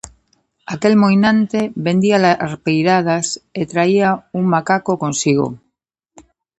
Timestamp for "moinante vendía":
1.03-2.21